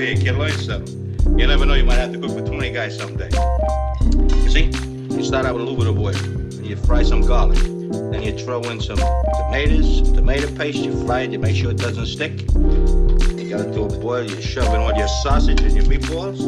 [0.00, 0.36] here, kid.
[0.36, 1.38] Learn something.
[1.38, 3.30] You never know, you might have to cook for 20 guys someday.
[4.42, 4.70] You see,
[5.14, 7.58] you start out with a little bit of oil, and you fry some garlic.
[8.10, 11.78] Then you throw in some tomatoes, tomato paste, you fry it, you make sure it
[11.78, 12.40] doesn't stick.
[12.52, 16.40] You got it to a boil, you shove in all your sausage and your meatballs.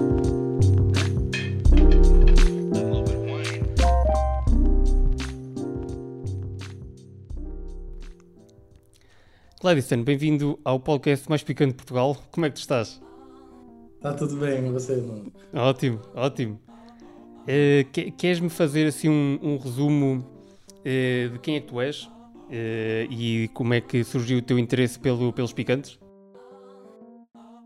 [9.61, 12.23] Gladyston, bem-vindo ao podcast mais picante de Portugal.
[12.31, 13.01] Como é que tu estás?
[14.05, 15.33] Tá tudo bem, você, mano?
[15.55, 16.61] Ótimo, ótimo.
[17.47, 20.23] Eh, que- Queres-me fazer assim um, um resumo
[20.85, 22.07] eh, de quem é que tu és
[22.51, 25.99] eh, e como é que surgiu o teu interesse pelo, pelos picantes?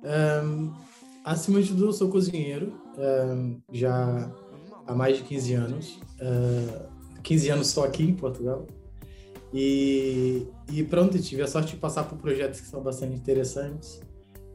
[0.04, 0.70] Ahn,
[1.24, 4.30] acima de tudo, eu sou cozinheiro, ahn, já
[4.86, 5.98] há mais de 15 anos.
[6.20, 6.88] Ah,
[7.24, 8.64] 15 anos só aqui em Portugal.
[9.52, 14.00] E, e pronto, tive a sorte de passar por projetos que são bastante interessantes,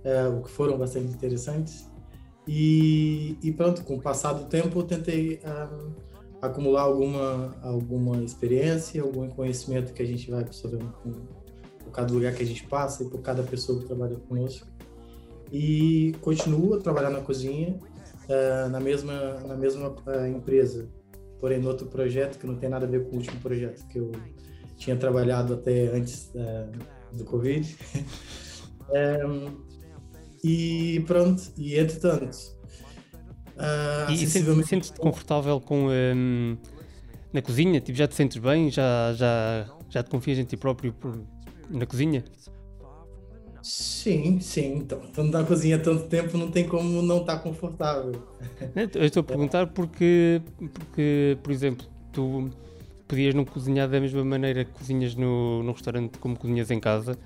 [0.06, 1.92] ah, ou que foram bastante interessantes.
[2.48, 5.70] E, e pronto, com o passar do tempo, eu tentei ah,
[6.42, 11.12] acumular alguma, alguma experiência, algum conhecimento que a gente vai absorvendo com,
[11.84, 14.68] por cada lugar que a gente passa e por cada pessoa que trabalha conosco.
[15.52, 17.80] E continuo a trabalhar na cozinha,
[18.30, 20.90] ah, na mesma, na mesma ah, empresa,
[21.40, 24.00] porém no outro projeto que não tem nada a ver com o último projeto que
[24.00, 24.12] eu
[24.76, 26.32] tinha trabalhado até antes
[27.14, 27.78] do Covid.
[28.94, 29.73] Em,
[30.44, 32.38] e pronto, e entretanto.
[33.58, 36.58] ah, E, e sensivelmente- sentes-te confortável com, ehm,
[37.32, 37.80] na cozinha?
[37.80, 38.70] Tipo, já te sentes bem?
[38.70, 41.20] Já, já, já te confias em ti próprio por-
[41.70, 42.24] na cozinha?
[43.62, 44.74] Sim, sim.
[44.80, 48.12] Então, estando na cozinha há tanto tempo, não tem como não estar confortável.
[48.76, 50.42] Né, Eu estou a perguntar porque,
[50.74, 52.50] porque, por exemplo, tu
[53.08, 57.18] podias não cozinhar da mesma maneira que cozinhas no, no restaurante como cozinhas em casa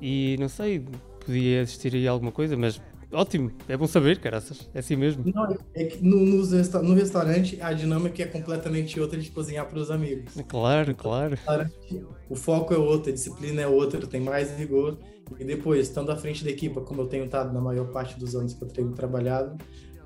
[0.00, 0.82] e não sei,
[1.26, 2.80] podia existir aí alguma coisa, mas
[3.12, 5.24] ótimo, é bom saber, caraças, é assim mesmo.
[5.34, 9.78] Não, é que no, resta- no restaurante a dinâmica é completamente outra de cozinhar para
[9.78, 10.32] os amigos.
[10.48, 11.38] Claro, claro.
[12.28, 14.98] o foco é outro, a disciplina é outra, tem mais rigor.
[15.38, 18.36] E depois, estando à frente da equipe, como eu tenho estado na maior parte dos
[18.36, 19.56] anos que eu tenho trabalhado,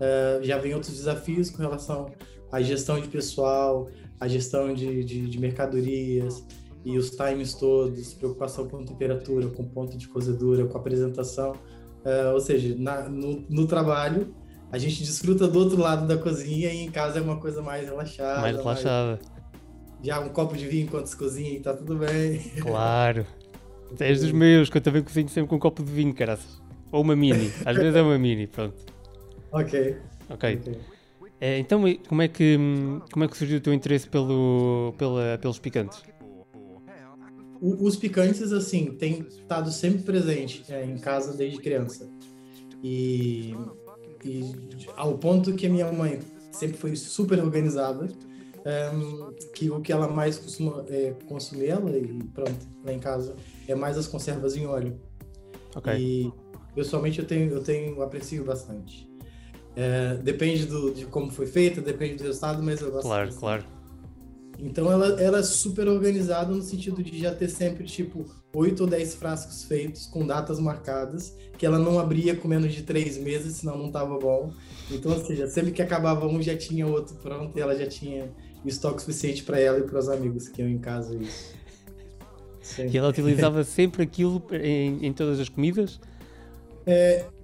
[0.01, 2.11] eh, já vem outros desafios com relação
[2.51, 3.87] à gestão de pessoal,
[4.19, 6.43] à gestão de, de, de mercadorias
[6.85, 11.53] e os times todos, preocupação com temperatura, com ponto de cozedura, com apresentação.
[12.05, 14.35] Eh, ou seja, na- no, no trabalho,
[14.73, 17.87] a gente desfruta do outro lado da cozinha e em casa é uma coisa mais
[17.87, 18.41] relaxada.
[18.41, 19.19] Mais relaxada,
[20.03, 22.39] já um copo de vinho enquanto se cozinha e tá tudo bem.
[22.61, 23.27] claro.
[23.99, 26.63] És dos meus, que eu também cozinho sempre com um copo de vinho, caraças.
[26.93, 28.77] Ou uma mini, às vezes é uma mini, pronto.
[29.53, 29.97] Ok.
[30.31, 30.59] Ok.
[30.61, 30.79] ok.
[31.41, 35.39] É, então, como é, que, hum, como é que surgiu o teu interesse pelo, pela,
[35.39, 36.03] pelos picantes?
[37.61, 42.09] O- Os picantes, assim, têm estado sempre presente é, em casa desde criança.
[42.83, 43.55] E,
[44.25, 44.55] e
[44.97, 46.21] ao ponto que a minha mãe
[46.51, 48.09] sempre foi super organizada,
[48.65, 53.37] ehm, que o que ela mais costuma é, consumir, ela e pronto, lá em casa,
[53.69, 54.99] é mais as conservas em óleo.
[55.77, 55.93] Ok.
[55.95, 56.33] E
[56.75, 59.09] pessoalmente eu tenho, eu tenho aprecio bastante.
[59.77, 63.65] É, depende do, de como foi feita, depende do resultado, mas eu gosto Claro, claro.
[64.63, 68.87] Então ela, ela é super organizada no sentido de já ter sempre tipo oito ou
[68.87, 73.57] dez frascos feitos com datas marcadas que ela não abria com menos de três meses,
[73.57, 74.53] senão não tava bom.
[74.91, 78.31] Então, ou seja, sempre que acabava um já tinha outro pronto e ela já tinha
[78.65, 81.15] estoque suficiente para ela e para os amigos que iam em casa.
[81.17, 81.55] Isso.
[82.63, 82.89] Sim.
[82.89, 86.01] E ela utilizava sempre aquilo em, em todas as comidas?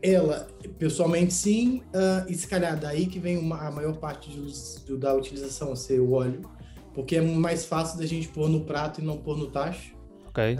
[0.02, 4.96] Ela, pessoalmente, sim, ah, e se calhar daí que vem uma- a maior parte de
[4.96, 6.40] da utilização ser o óleo,
[6.96, 9.94] porque é mais fácil da gente pôr no prato e não pôr no tacho.
[10.28, 10.56] Ok,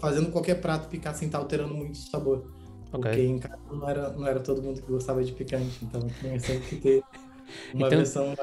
[0.00, 2.50] fazendo qualquer prato picar sem estar alterando muito o sabor.
[2.90, 3.26] Porque ok.
[3.26, 6.68] em casa não era, não era todo mundo que gostava de picante, então tinha sempre
[6.68, 7.02] que ter
[7.74, 8.34] uma Então- versão.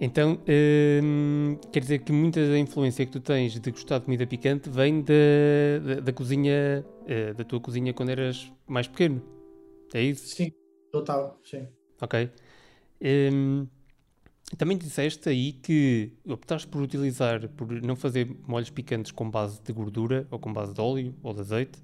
[0.00, 0.38] Então,
[1.02, 4.68] hum, quer dizer que muita da influência que tu tens de gostar de comida picante
[4.68, 5.14] vem da,
[5.84, 9.22] da, da cozinha, eh, da tua cozinha quando eras mais pequeno.
[9.94, 10.34] É isso?
[10.34, 10.52] Sim,
[10.92, 11.66] total, sim.
[12.02, 12.28] Ok.
[13.00, 13.66] Hum,
[14.56, 19.72] também disseste aí que optaste por utilizar, por não fazer molhos picantes com base de
[19.72, 21.78] gordura ou com base de óleo ou de azeite,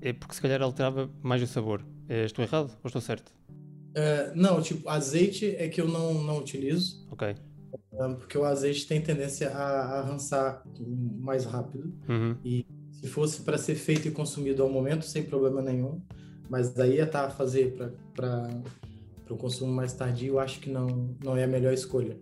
[0.00, 1.84] é porque se calhar alterava mais o sabor.
[2.08, 3.32] Eh, estou errado ou estou certo?
[3.94, 7.34] É, não, tipo, azeite é que eu não, não utilizo, Ok.
[7.98, 10.62] ah, porque o azeite tem tendência a, a rançar
[11.18, 11.92] mais rápido.
[12.08, 12.36] Uhum.
[12.92, 16.00] Se fosse para ser feito e consumido ao momento, sem problema nenhum,
[16.48, 17.74] mas daí ia estar a fazer
[18.14, 18.50] para
[19.34, 22.16] o consumo mais tardio, eu acho que não, não é a melhor escolha.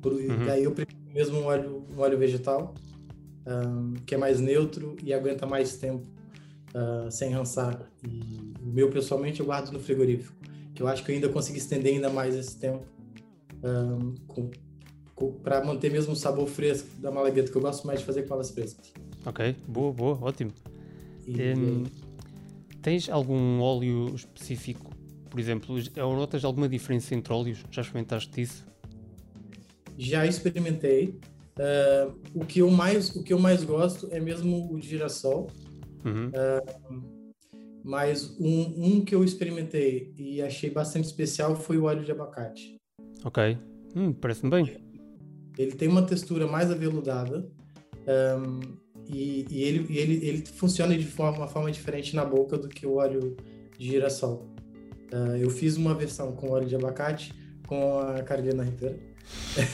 [0.00, 0.46] Por, Uhum.
[0.46, 2.74] Daí eu prefiro mesmo um óleo, um óleo vegetal,
[3.46, 6.06] ahn, que é mais neutro e aguenta mais tempo
[6.74, 7.90] uh, sem rançar.
[8.04, 10.34] E o meu, pessoalmente, eu guardo no frigorífico,
[10.74, 12.84] que eu acho que eu ainda consegui estender ainda mais esse tempo
[13.62, 14.14] um,
[15.42, 18.34] para manter mesmo o sabor fresco da malagueta, que eu gosto mais de fazer com
[18.34, 18.92] elas frescas.
[19.26, 20.52] Ok, boa, boa, ótimo.
[21.26, 21.84] E, um,
[22.80, 24.97] tens algum óleo específico?
[25.30, 27.64] Por exemplo, ou notas alguma diferença entre óleos?
[27.70, 28.66] Já experimentaste isso?
[29.96, 31.18] Já experimentei.
[31.58, 35.50] Uh, o, que eu mais, o que eu mais gosto é mesmo o de girassol.
[36.04, 36.28] Uhum.
[36.28, 37.18] Uh,
[37.84, 42.76] mas um, um que eu experimentei e achei bastante especial foi o óleo de abacate.
[43.24, 43.58] Ok.
[43.96, 44.76] Hum, Parece-me bem.
[45.56, 47.50] Ele tem uma textura mais aveludada
[48.06, 48.60] um,
[49.06, 52.86] e, e, ele, ele, ele funciona de forma, uma forma diferente na boca do que
[52.86, 53.36] o óleo
[53.78, 54.46] de girassol.
[55.12, 57.32] Uh, eu fiz uma versão com óleo de abacate
[57.66, 58.98] com a Carolina Ribeiro.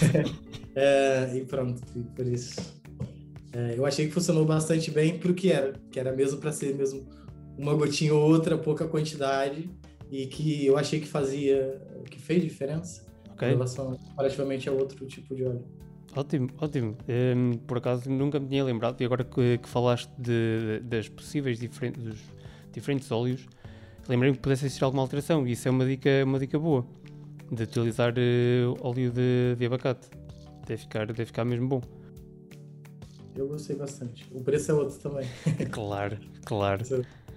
[0.75, 1.83] é, e pronto,
[2.15, 2.61] por isso.
[3.53, 6.51] É, eu achei que funcionou bastante bem para o que era, que era mesmo para
[6.51, 7.07] ser mesmo
[7.57, 9.71] uma gotinha ou outra, pouca quantidade,
[10.11, 11.81] e que eu achei que fazia,
[12.11, 13.49] que fez diferença okay.
[13.49, 15.65] em relação comparativamente a outro tipo de óleo.
[16.17, 16.97] Ótimo, ótimo.
[17.09, 21.59] Um, por acaso nunca me tinha lembrado, e agora que, que falaste de, das possíveis
[21.59, 22.19] diferentes, dos
[22.73, 23.47] diferentes óleos,
[24.09, 26.87] lembrei-me que pudesse existir alguma alteração, e isso é uma dica, uma dica boa,
[27.51, 30.09] de utilizar uh, óleo de, de abacate.
[30.67, 31.83] Deve ficar, deve ficar mesmo bom.
[33.37, 34.27] Eu gostei bastante.
[34.33, 35.27] O preço é outro também.
[35.71, 36.85] claro, claro.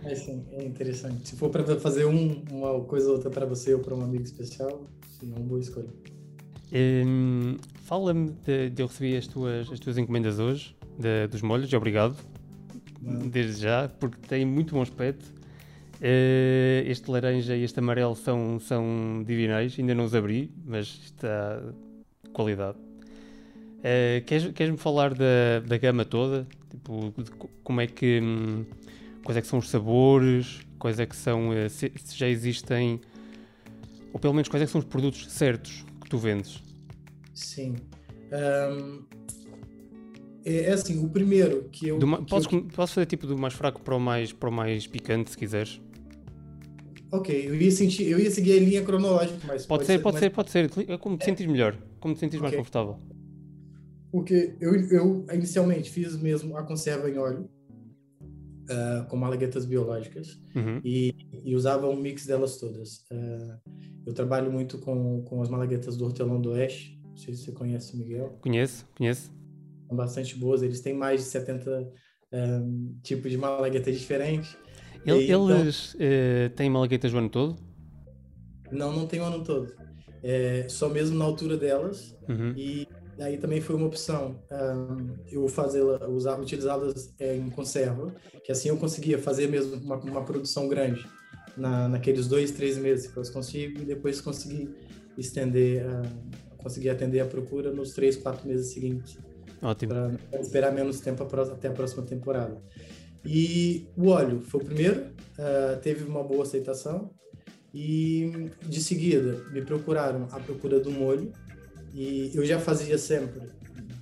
[0.04, 1.30] É sim, é interessante.
[1.30, 4.24] Se for para fazer um, uma coisa ou outra para você ou para um amigo
[4.24, 4.84] especial,
[5.20, 5.90] sim, é uma boa escolha.
[6.72, 11.72] Um, Fala-me de, de, eu receber as tuas, as tuas encomendas hoje, de, dos molhos,
[11.74, 12.16] obrigado.
[13.02, 15.37] Desde já, porque tem muito bom aspecto.
[15.98, 21.62] Uh, este laranja e este amarelo são, são divinais, ainda não os abri, mas está
[22.34, 22.78] qualidade.
[22.78, 26.48] Uh, Queres-me queres falar da, da gama toda?
[26.70, 27.32] Tipo, de,
[27.64, 28.20] como é que.
[28.22, 28.66] Hum,
[29.24, 30.62] quais é que são os sabores?
[30.78, 31.50] Quais é que são.
[31.50, 33.02] Uh, se, se, já existem.
[34.14, 36.62] Ou pelo menos quais é que são os produtos certos que tu vendes?
[37.34, 37.76] Sim.
[38.32, 39.04] Um,
[40.46, 42.00] é, é, assim, o primeiro que eu.
[42.00, 42.64] Que posso, eu...
[42.64, 45.82] posso fazer tipo do mais fraco para o mais, para o mais picante, se quiseres?
[47.12, 49.66] Ok, eu ia, sentir, eu ia seguir a linha cronológica, mas.
[49.66, 50.70] Pode, pode ser, pode ser, pode ser.
[51.00, 51.26] Como te é.
[51.26, 52.50] sentires melhor, como te sentires okay.
[52.50, 53.00] mais confortável.
[54.12, 57.50] Porque eu, eu inicialmente fiz mesmo a conserva em óleo,
[58.70, 60.82] uh, com malaguetas biológicas, uhum.
[60.84, 61.14] e,
[61.46, 63.06] e, usava um mix delas todas.
[63.12, 63.72] Uh,
[64.06, 67.52] eu trabalho muito com, com as malaguetas do Hortelão do Oeste, não sei se você
[67.52, 68.38] conhece o Miguel.
[68.42, 69.32] Conheço, conheço.
[69.88, 71.92] São bastante boas, eles têm mais de 70
[72.34, 74.58] um, tipos de malaguetas diferentes.
[75.08, 77.58] Ele, e, eles então, uh, têm malaguetas o ano todo?
[78.72, 79.74] Não, não tem o ano todo.
[80.22, 82.16] É, só mesmo na altura delas.
[82.28, 82.54] Uhum.
[82.58, 82.88] E
[83.20, 88.14] Aí também foi uma opção um, eu fazer usar utilizá-las é, em conserva,
[88.44, 91.04] que assim eu conseguia fazer mesmo uma, uma produção grande
[91.56, 94.70] na, naqueles dois, três meses que eu consigo e depois conseguir
[95.18, 99.18] estender, uh, conseguir atender a procura nos três, quatro meses seguintes.
[99.64, 99.94] Ótimo.
[100.30, 102.62] Para esperar menos tempo até a próxima temporada.
[103.30, 107.12] E o óleo foi o primeiro, uh, teve uma boa aceitação.
[107.74, 111.32] E de seguida me procuraram à procura do molho,
[111.94, 113.42] e eu já fazia sempre,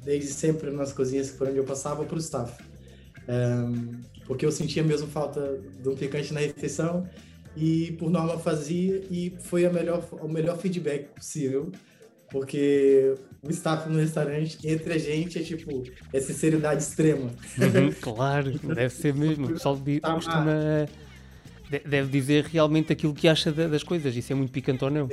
[0.04, 2.64] desde sempre nas cozinhas por onde eu passava, para o staff.
[3.28, 7.08] Um, porque eu sentia mesmo falta de um picante na refeição
[7.58, 11.72] e por norma fazia e foi a melhor, o melhor feedback possível
[12.36, 18.60] porque o staff no restaurante entre a gente é tipo é sinceridade extrema uhum, claro
[18.60, 20.86] deve ser mesmo o pessoal tá costuma
[21.86, 25.10] deve dizer realmente aquilo que acha das coisas se é muito picante ou não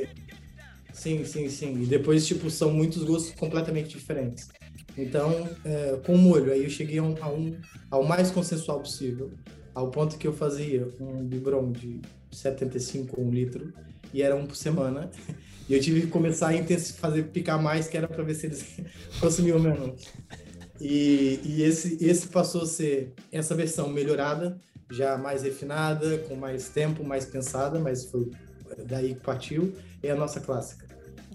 [0.92, 1.82] Sim, sim, sim.
[1.82, 4.50] E depois, tipo, são muitos gostos completamente diferentes.
[4.96, 7.56] Então, é, com molho, aí eu cheguei a um, a um,
[7.90, 9.32] ao mais consensual possível,
[9.74, 13.72] ao ponto que eu fazia um biberon de 75 ou um litro,
[14.12, 15.10] e era um por semana.
[15.68, 18.64] E eu tive que começar a fazer picar mais, que era para ver se eles
[19.20, 20.06] consumiam menos.
[20.80, 24.58] E, e esse, esse passou a ser essa versão melhorada,
[24.90, 28.30] já mais refinada, com mais tempo, mais pensada, mas foi
[28.86, 30.86] daí que partiu, é a nossa clássica.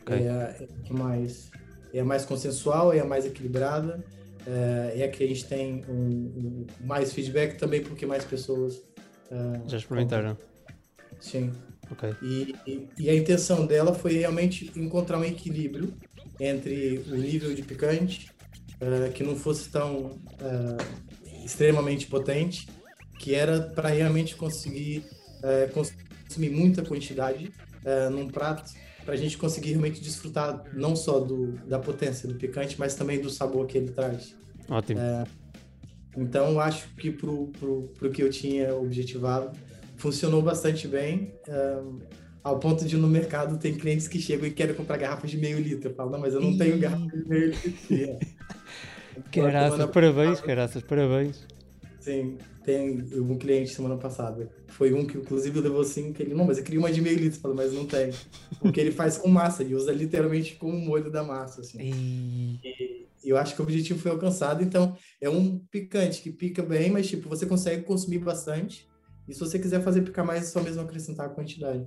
[0.02, 0.26] Okay.
[0.26, 1.52] É, a, é, mais,
[1.94, 4.04] é a mais consensual, é a mais equilibrada,
[4.46, 8.76] é, é a que a gente tem um, um, mais feedback também porque mais pessoas
[9.32, 10.38] uh, já experimentaram.
[11.20, 11.52] Sim.
[11.92, 12.14] Okay.
[12.22, 15.94] E, e, e, a intenção dela foi realmente encontrar um equilíbrio
[16.40, 18.30] entre o nível de picante,
[18.82, 22.68] uh, que não fosse tão uh, extremamente potente,
[23.20, 25.04] que era para realmente conseguir
[25.40, 27.52] uh, consumir muita quantidade
[28.12, 28.70] num prato
[29.06, 33.22] para a gente conseguir realmente desfrutar não só do, da potência do picante, mas também
[33.22, 34.36] do sabor que ele traz.
[34.68, 35.00] Ótimo.
[36.18, 39.58] Então, acho que pro, pro que eu tinha objetivado,
[39.98, 41.34] funcionou bastante bem.
[41.48, 42.00] Um,
[42.44, 45.60] ao ponto de no mercado tem clientes que chegam e querem comprar garrafas de meio
[45.60, 45.90] litro.
[45.90, 48.20] Eu falo, não, mas eu não tenho garrafa de meio litro.
[49.32, 51.46] Caraças, parabéns, caraças, parabéns.
[52.00, 54.50] Sim, tem um cliente semana passada.
[54.68, 57.18] Foi um que inclusive levou assim, que ele, não, mas eu queria uma de meio
[57.18, 57.38] litro.
[57.38, 58.12] Eu falei, mas não tem.
[58.60, 61.60] Porque ele faz com massa, e usa literalmente como molho da massa.
[61.60, 61.78] Assim.
[61.82, 64.64] E eu acho que o objetivo foi alcançado.
[64.64, 68.87] Então, é um picante que pica bem, mas tipo, você consegue consumir bastante.
[69.28, 71.86] E se você quiser fazer picar mais, é só mesmo acrescentar a quantidade.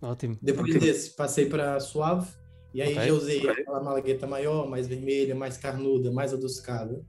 [0.00, 0.38] Ótimo.
[0.40, 0.80] Depois Ótimo.
[0.80, 2.28] desse, passei para suave.
[2.72, 3.08] E aí okay.
[3.08, 7.00] já usei aquela malagueta maior, mais vermelha, mais carnuda, mais adocicada.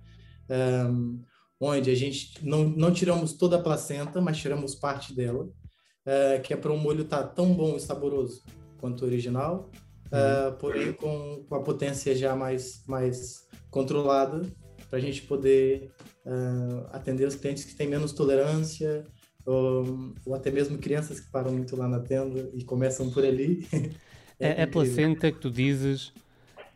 [0.50, 1.24] Um,
[1.60, 6.54] onde a gente não, não tiramos toda a placenta, mas tiramos parte dela, uh, que
[6.54, 8.44] é para o molho estar tá tão bom e saboroso
[8.80, 9.72] quanto o original,
[10.08, 14.42] uh, porém com, com a potência já mais, mais controlada,
[14.90, 15.92] para a gente poder
[16.26, 19.04] uh, atender os clientes que têm menos tolerância,
[19.46, 23.68] ou, ou, até mesmo crianças que param muito lá na tenda e começam por ali.
[24.40, 26.12] é, a placenta que tu dizes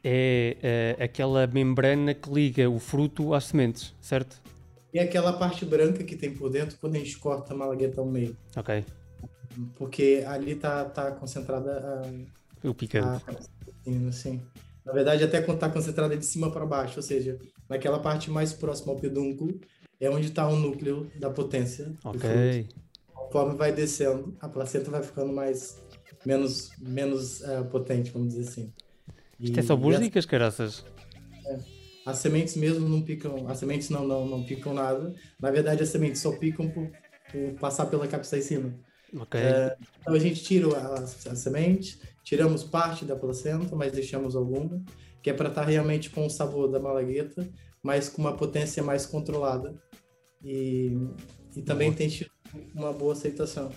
[0.03, 4.41] é, é aquela membrana que liga o fruto às sementes, certo?
[4.93, 8.07] E aquela parte branca que tem por dentro quando a gente corta a malagueta ao
[8.07, 8.35] meio.
[8.55, 8.83] Ok.
[9.75, 12.03] Porque ali tá, tá concentrada
[12.63, 12.67] a.
[12.67, 13.23] O picante.
[13.27, 14.41] A, sim.
[14.85, 18.53] Na verdade, até quando tá concentrada de cima para baixo, ou seja, naquela parte mais
[18.53, 19.59] próxima ao pedúnculo,
[19.99, 21.93] é onde está o núcleo da potência.
[22.03, 22.67] Ok.
[23.13, 25.81] Conforme vai descendo, a placenta vai ficando mais
[26.25, 28.73] menos menos uh, potente, vamos dizer assim.
[29.39, 30.85] Isto é só boas dicas, caraças.
[31.45, 31.59] É.
[32.05, 35.13] As sementes mesmo não picam, as sementes não, não, não picam nada.
[35.39, 36.89] Na verdade, as sementes só picam por,
[37.31, 38.73] por passar pela capsaicina.
[39.17, 39.39] Ok.
[39.39, 44.81] É, então a gente tira as, as, sementes, tiramos parte da placenta, mas deixamos alguma,
[45.21, 47.47] que é para estar tá realmente com o sabor da malagueta,
[47.81, 49.73] mas com uma potência mais controlada.
[50.43, 50.97] E,
[51.55, 51.97] e também boa.
[51.97, 52.31] tem tido
[52.73, 53.71] uma boa aceitação.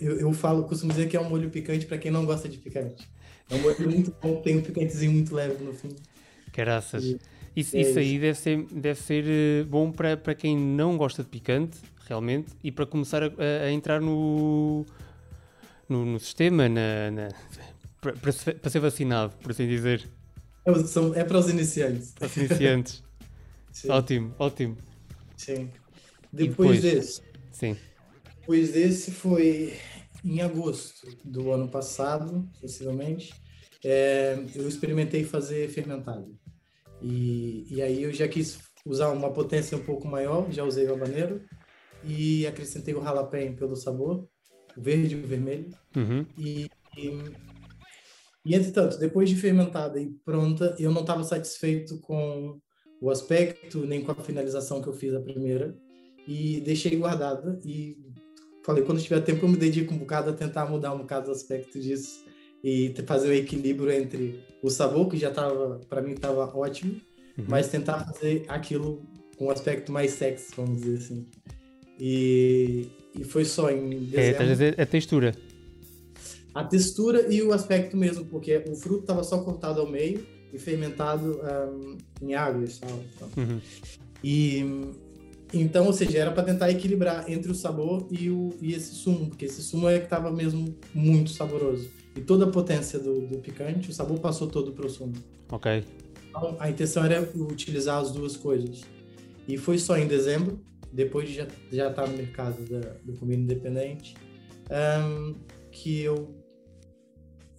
[0.00, 2.58] Eu, eu falo, costumo dizer que é um molho picante para quem não gosta de
[2.58, 3.08] picante.
[3.50, 5.94] É um molho muito bom, tem um picantezinho muito leve no fim.
[6.52, 7.04] Caraças.
[7.04, 7.18] E,
[7.56, 11.22] isso, é isso aí deve ser, deve ser eh, bom para, para quem não gosta
[11.22, 13.30] de picante, realmente, e para começar a,
[13.64, 14.86] a entrar no,
[15.88, 17.28] no, no sistema, na, na
[18.00, 20.08] para, para, ser vacinado, por assim dizer.
[20.64, 22.12] É, é para os iniciantes.
[22.12, 23.02] Para os iniciantes.
[23.88, 24.76] ótimo, ótimo.
[25.38, 25.70] Sim.
[26.32, 27.22] Depois, depois desse.
[27.52, 27.76] Sim.
[28.40, 29.74] Depois desse foi
[30.24, 33.32] em agosto do ano passado, possivelmente.
[33.84, 36.36] É, eu experimentei fazer fermentado.
[37.00, 40.94] E, e aí eu já quis usar uma potência um pouco maior, já usei o
[40.94, 41.40] habanero
[42.02, 44.28] e acrescentei o jalapeno pelo sabor,
[44.76, 45.70] o verde e o vermelho.
[45.96, 46.26] Uhum.
[46.36, 47.22] E, e,
[48.44, 52.60] e, entretanto, depois de fermentada e pronta, eu não estava satisfeito com
[53.00, 55.76] o aspecto nem com a finalização que eu fiz a primeira
[56.26, 57.96] e deixei guardada e
[58.64, 61.32] falei, quando tiver tempo eu me dedico um bocado a tentar mudar um bocado o
[61.32, 62.24] aspecto disso
[62.62, 67.00] e fazer o equilíbrio entre o sabor, que já estava, para mim, estava ótimo,
[67.38, 67.44] uhum.
[67.48, 69.02] mas tentar fazer aquilo
[69.36, 71.26] com um aspecto mais sexy, vamos dizer assim.
[72.00, 74.74] E, e foi só em dezembro.
[74.76, 75.34] É, a textura.
[76.54, 80.58] A textura e o aspecto mesmo, porque o fruto estava só cortado ao meio e
[80.58, 81.40] fermentado
[81.72, 83.00] um, em água e sal.
[83.14, 83.28] Então.
[83.36, 83.60] Uhum.
[84.22, 84.64] E
[85.52, 89.28] então, ou seja, era para tentar equilibrar entre o sabor e, o, e esse sumo,
[89.28, 91.88] porque esse sumo é que estava mesmo muito saboroso
[92.18, 95.14] e toda a potência do, do picante, o sabor passou todo para o sumo.
[95.50, 95.84] Ok.
[96.28, 98.82] Então, a intenção era utilizar as duas coisas.
[99.46, 100.60] E foi só em dezembro,
[100.92, 104.16] depois de já já estar tá no mercado da, do comida independente,
[104.68, 105.34] um,
[105.70, 106.34] que eu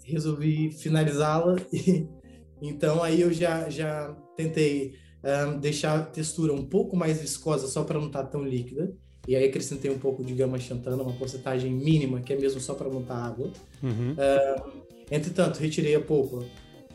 [0.03, 1.55] resolvi finalizá-la.
[2.61, 7.83] então aí eu já já tentei um, deixar a textura um pouco mais viscosa só
[7.83, 8.93] para não estar tá tão líquida.
[9.27, 12.73] E aí acrescentei um pouco de gama xantana, uma porcentagem mínima, que é mesmo só
[12.73, 13.51] para montar água.
[13.83, 14.13] Uhum.
[14.13, 14.71] Uh,
[15.11, 16.43] entretanto, retirei a polpa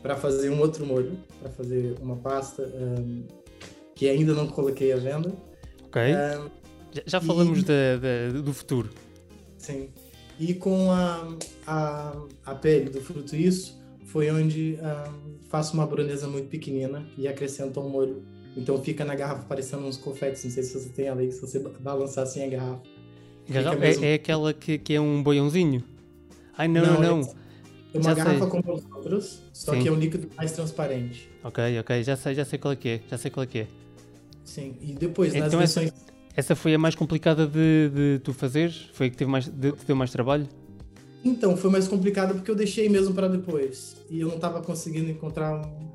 [0.01, 3.23] para fazer um outro molho, para fazer uma pasta um,
[3.93, 5.33] que ainda não coloquei à venda.
[5.85, 6.01] Ok.
[6.01, 6.49] Um,
[6.91, 8.89] já, já, falamos e, do futuro.
[9.57, 9.89] Sim.
[10.37, 14.77] E com a, a, a pele do fruto isso, foi onde
[15.49, 18.23] faço uma brunesa muito pequenina e acrescento um molho
[18.55, 20.43] então fica na garrafa parecendo uns confetes.
[20.43, 22.81] Não sei se você tem aí, se você balançar assim a garrafa.
[23.49, 24.05] garrafa mesmo...
[24.05, 25.83] é, é, aquela que, que é um boiãozinho?
[26.57, 27.21] Ai, não, não, não.
[27.21, 28.49] É, é uma já garrafa sei.
[28.49, 29.81] como os outros, só Sim.
[29.81, 31.29] que é um líquido mais transparente.
[31.43, 33.59] Ok, ok, já sei, já sei qual é que é, já sei qual é que
[33.59, 33.67] é.
[34.45, 35.89] Sim, e depois então, nas versões...
[35.89, 36.05] Essa,
[36.37, 38.89] essa, foi a mais complicada de, de tu fazeres?
[38.93, 40.47] Foi a que teve mais, de, te deu mais trabalho?
[41.25, 43.97] Então, foi mais complicada porque eu deixei mesmo para depois.
[44.11, 45.89] E eu não estava conseguindo encontrar um,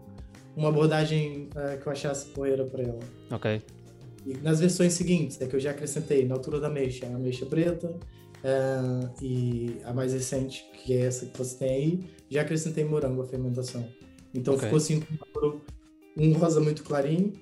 [0.56, 2.98] uma abordagem uh, que eu achasse poeira para ela.
[3.30, 3.62] Ok.
[4.26, 7.46] e nas versões seguintes, é que eu já acrescentei na altura da ameixa, a ameixa
[7.46, 12.84] preta, uh, e a mais recente, que é essa que você tem aí, já acrescentei
[12.84, 13.86] morango à fermentação.
[14.34, 14.66] Então okay.
[14.66, 15.00] ficou assim
[16.16, 17.32] um rosa muito clarinho.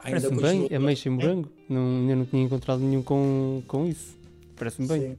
[0.00, 1.50] Parece-me bem, ameixa e morango.
[1.68, 4.16] Não, eu não tinha encontrado nenhum com, com isso.
[4.54, 5.00] Parece-me bem.
[5.00, 5.16] Sim.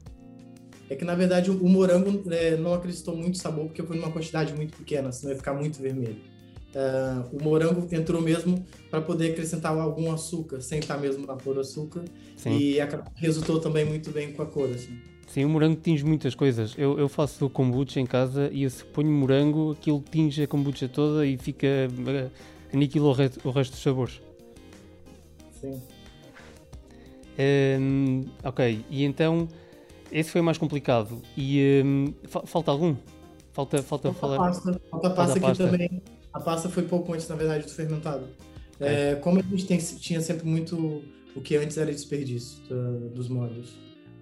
[0.90, 4.54] É que na verdade o, morango é, não acrescentou muito sabor porque foi numa quantidade
[4.54, 6.20] muito pequena, senão ia ficar muito vermelho.
[6.68, 11.58] Uh, o morango entrou mesmo para poder acrescentar algum açúcar, sem estar mesmo na cor
[11.58, 12.04] açúcar.
[12.36, 12.58] Sim.
[12.58, 12.78] E
[13.16, 14.70] resultou também muito bem com a cor.
[14.70, 14.98] Assim.
[15.26, 16.74] Sim, o morango tinge muitas coisas.
[16.76, 21.26] Eu, eu faço kombucha em casa e se ponho morango, aquilo tinge a kombucha toda
[21.26, 21.66] e fica.
[21.66, 22.30] Uh,
[22.72, 24.20] aniquila o, re o resto dos sabores.
[25.60, 25.80] Sim.
[27.80, 29.48] Um, ok, e então
[30.10, 31.22] esse foi mais complicado.
[31.36, 32.96] E um, fa falta algum?
[33.52, 34.36] Falta, falta, falta falar.
[34.38, 34.80] Pasta.
[34.90, 35.64] Falta pasta aqui pasta.
[35.64, 36.02] também.
[36.32, 38.26] A pasta foi pouco antes, na verdade, do fermentado.
[38.80, 39.12] É.
[39.12, 41.02] É, como a gente tem, tinha sempre muito
[41.34, 43.76] o que antes era desperdício do, dos molhos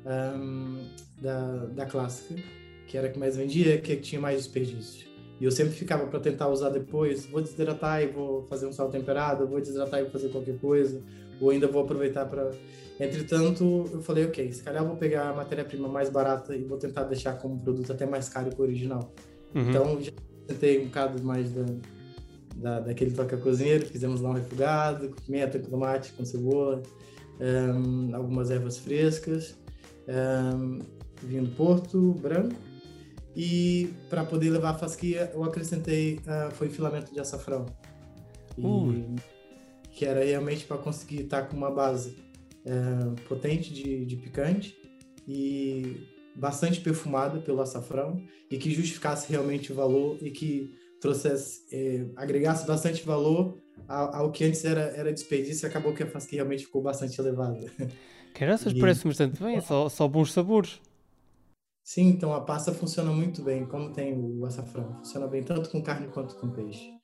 [0.07, 0.83] um,
[1.21, 2.41] da, da clássica,
[2.87, 5.07] que era que mais vendia, que tinha mais desperdício.
[5.39, 8.89] E eu sempre ficava para tentar usar depois, vou desidratar e vou fazer um sal
[8.89, 11.03] temperado, vou desidratar e vou fazer qualquer coisa,
[11.41, 12.51] ou ainda vou aproveitar para
[12.99, 16.79] Entretanto, eu falei, ok, se calhar eu vou pegar a matéria-prima mais barata e vou
[16.79, 19.13] tentar deixar como produto até mais caro que o original.
[19.55, 19.69] Uhum.
[19.69, 20.13] Então, já
[20.47, 21.65] tentei um bocado mais da,
[22.57, 26.83] da, daquele toca cozinheiro, fizemos lá um refogado, com pimenta, com tomate, com cebola,
[27.39, 29.55] um, algumas ervas frescas,
[30.09, 30.79] um,
[31.23, 32.57] vinho do Porto, branco,
[33.35, 37.67] e para poder levar a fasquia, eu acrescentei, uh, foi filamento de açafrão.
[38.57, 39.15] E, uh.
[39.97, 42.17] Que era realmente para conseguir estar tá com uma base
[42.65, 44.77] é, potente de, de picante
[45.27, 52.07] e bastante perfumada pelo açafrão e que justificasse realmente o valor e que trouxesse, é,
[52.15, 56.39] agregasse bastante valor ao, ao, que antes era, era desperdício e acabou que a fasquia
[56.39, 57.71] realmente ficou bastante elevada.
[58.35, 58.79] Caraças, e...
[58.79, 60.81] parece bastante bem, só, só bons sabores.
[61.83, 64.97] Sim, então a pasta funciona muito bem, como tem o açafrão.
[64.97, 66.96] Funciona bem tanto com carne quanto com peixe.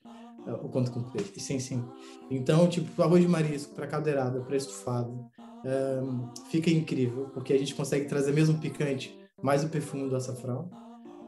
[0.45, 1.83] O quanto com peixe, sim, sim.
[2.29, 5.25] Então, tipo, arroz de marisco para caldeirada, para estufado,
[5.65, 10.69] um, fica incrível, porque a gente consegue trazer mesmo picante, mais o perfume do açafrão.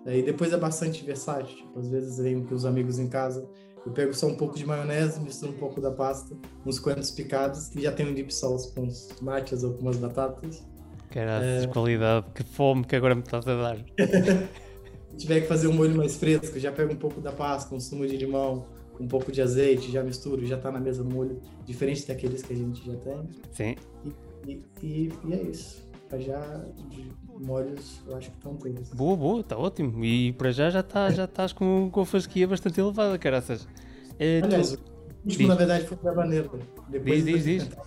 [0.06, 1.56] E depois é bastante versátil.
[1.56, 3.48] Tipo, às vezes vem com os amigos em casa,
[3.86, 7.74] eu pego só um pouco de maionese, misturo um pouco da pasta, uns coentros picados
[7.76, 10.64] e já tenho um dip sauce com uns tomates ou com umas batatas.
[11.10, 11.68] Caraca, é...
[11.68, 13.78] qualidade, que fome que agora me estás a dar.
[15.12, 17.80] Se tiver que fazer um molho mais fresco, já pego um pouco da pasta, um
[17.80, 18.66] sumo de limão,
[19.00, 22.56] um pouco de azeite, já misturo, já está na mesa molho, diferente daqueles que a
[22.56, 23.30] gente já tem.
[23.52, 23.76] Sim.
[24.48, 25.86] E, e, e é isso.
[26.08, 28.94] Para já, de molhos, eu acho que estão bons.
[28.94, 30.04] Boa, boa, está ótimo.
[30.04, 33.68] E para já já, tá, já estás com, com a fasquia bastante elevada, caraças.
[34.20, 34.78] É, Aliás, tu...
[34.78, 35.48] o último, diz.
[35.48, 36.60] na verdade, foi o de janeiro.
[36.90, 37.78] Depois diz, diz, diz.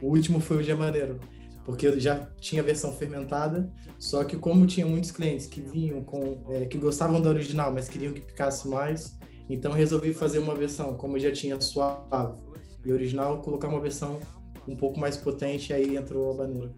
[0.00, 1.18] O último foi o de janeiro.
[1.64, 6.02] Porque eu já tinha a versão fermentada, só que como tinha muitos clientes que vinham
[6.02, 6.42] com.
[6.48, 9.18] É, que gostavam da original, mas queriam que picasse mais,
[9.54, 12.40] então resolvi fazer uma versão, como já tinha suave
[12.84, 14.18] e original, colocar uma versão
[14.66, 16.72] um pouco mais potente, aí entrou o habanero.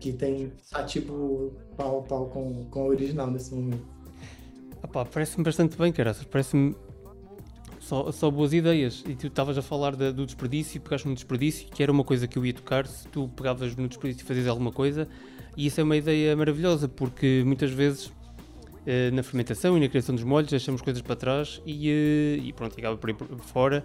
[0.00, 3.84] Que tem, tá tipo pau a pau com, com a original nesse momento.
[4.82, 6.16] Ah parece-me bastante bem, cara.
[6.30, 6.74] Parece-me
[7.78, 9.04] só, só boas ideias.
[9.06, 12.38] E tu estavas a falar do desperdício, pegaste no desperdício, que era uma coisa que
[12.38, 15.06] eu ia tocar, se tu pegavas no desperdício e fazias alguma coisa.
[15.56, 18.10] E isso é uma ideia maravilhosa, porque muitas vezes
[19.12, 22.78] na fermentação e na criação dos molhos deixamos coisas para trás e, uh, e pronto,
[22.78, 23.84] acaba por ir fora.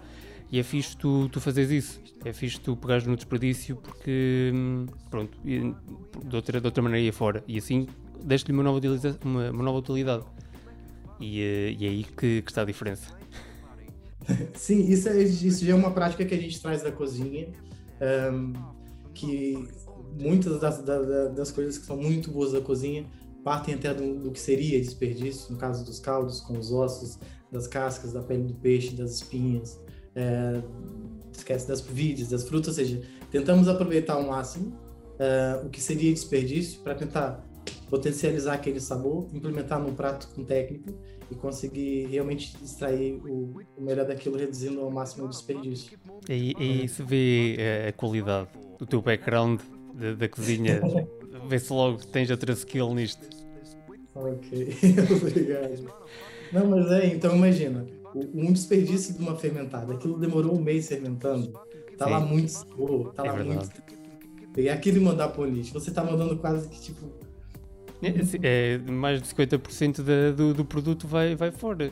[0.50, 4.86] E é fixe tu, tu fazeres isso, é fixe tu pegares no desperdício porque, hum,
[5.10, 7.42] pronto, de outra, de outra maneira ia fora.
[7.48, 7.88] E assim
[8.22, 8.80] deixa-lhe uma nova,
[9.24, 10.24] uma, uma nova utilidade.
[11.20, 13.12] E, uh, e é aí que, que, está a diferença.
[14.54, 17.48] Sim, isso, é, isso já é uma prática que a gente traz da cozinha,
[18.32, 18.52] um,
[19.14, 19.68] que
[20.18, 20.82] muitas das,
[21.34, 23.04] das coisas que são muito boas da cozinha
[23.46, 27.16] partem até do, do, que seria desperdício, no caso dos caldos, com os ossos,
[27.48, 29.80] das cascas, da pele do peixe, das espinhas,
[30.16, 30.60] é,
[31.32, 34.76] esquece das vides, das frutas, ou seja, tentamos aproveitar ao máximo
[35.20, 37.46] é, o que seria desperdício para tentar
[37.88, 40.92] potencializar aquele sabor, implementar num prato com técnica
[41.30, 45.96] e conseguir realmente extrair o, o melhor daquilo, reduzindo ao máximo o desperdício.
[46.28, 49.60] E, e se vê é, a qualidade do teu background
[49.94, 50.80] da, da cozinha
[51.46, 53.26] Vê se logo tens outra skill nisto.
[54.14, 54.74] Ok,
[55.14, 55.92] obrigado.
[56.52, 57.86] Não, mas é, então imagina,
[58.34, 61.52] um desperdício de uma fermentada, aquilo demorou um mês fermentando,
[61.98, 62.10] tá Sim.
[62.10, 63.58] lá muito sabor, tá é lá verdade.
[63.58, 63.96] muito.
[64.54, 67.06] Pegar aquilo e mandar pro lixo, você tá mandando quase que tipo.
[68.02, 71.90] É, é mais de 50% da, do, do produto vai, vai fora.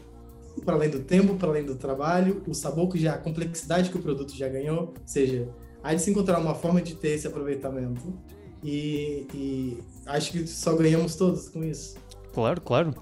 [0.64, 3.98] Para além do tempo, para além do trabalho, o sabor que já, a complexidade que
[3.98, 5.48] o produto já ganhou, ou seja,
[5.82, 8.00] há de se encontrar uma forma de ter esse aproveitamento
[8.64, 11.96] e, e acho que só ganhamos todos com isso.
[12.32, 12.94] Claro, claro.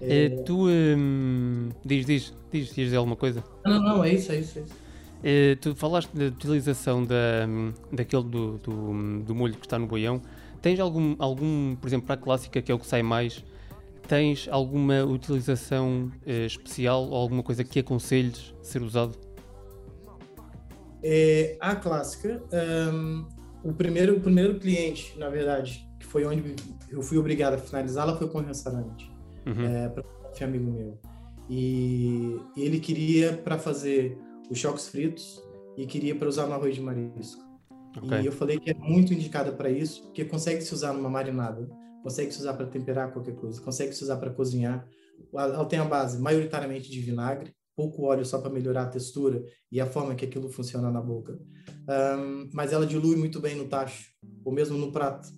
[0.00, 0.30] É...
[0.44, 3.44] tu hum, diz, diz, diz, diz dizer alguma coisa?
[3.64, 4.58] Não, não, é isso, é isso.
[4.58, 4.82] É isso.
[5.24, 7.46] É, tu falaste da utilização da,
[7.92, 10.20] daquele do, do, do molho que está no boião.
[10.60, 13.44] Tens algum, algum, por exemplo, para a clássica, que é o que sai mais,
[14.08, 19.16] tens alguma utilização eh, especial ou alguma coisa que aconselhes ser usado?
[21.02, 22.42] É, a clássica,
[22.92, 23.26] um,
[23.64, 26.54] o, primeiro, o primeiro cliente, na verdade, que foi onde
[26.90, 29.10] eu fui obrigado a finalizá-la, foi com o restaurante,
[29.46, 29.64] uhum.
[29.64, 30.98] é, para um amigo meu.
[31.48, 34.18] E ele queria para fazer
[34.50, 35.42] os choques fritos
[35.76, 37.42] e queria para usar no arroz de marisco.
[37.96, 38.22] Okay.
[38.22, 41.68] E eu falei que é muito indicada para isso, porque consegue se usar numa marinada,
[42.02, 44.86] consegue se usar para temperar qualquer coisa, consegue se usar para cozinhar.
[45.32, 49.80] Ela tem a base maioritariamente de vinagre, pouco óleo só para melhorar a textura e
[49.80, 51.38] a forma que aquilo funciona na boca.
[51.88, 54.10] Um, mas ela dilui muito bem no tacho,
[54.44, 55.28] ou mesmo no prato.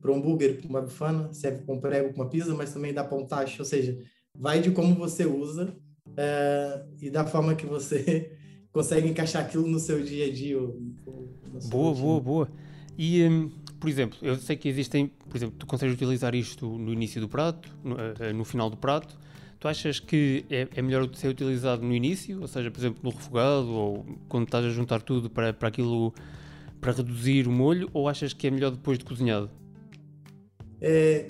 [0.00, 3.02] Para um hambúrguer, para uma bifana, serve um prego, para uma pizza, mas também dá
[3.02, 3.62] para um tacho.
[3.62, 3.98] Ou seja,
[4.36, 8.36] vai de como você usa uh, e da forma que você
[8.72, 10.60] consegue encaixar aquilo no seu dia a dia.
[10.60, 11.34] Ou, ou
[11.68, 12.48] boa, boa, boa.
[12.96, 16.92] E, um, por exemplo, eu sei que existem, por exemplo, tu consegues utilizar isto no
[16.92, 19.18] início do prato, no, uh, no final do prato.
[19.58, 23.10] Tu achas que é, é, melhor ser utilizado no início, ou seja, por exemplo, no
[23.10, 26.14] refogado ou quando estás a juntar tudo para, para aquilo,
[26.80, 29.50] para reduzir o molho, ou achas que é melhor depois de cozinhado?
[30.80, 31.28] É,